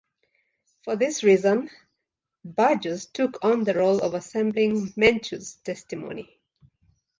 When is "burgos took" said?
2.43-3.37